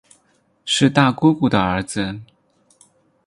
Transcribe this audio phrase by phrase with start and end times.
[0.65, 2.21] 是大姑姑的儿子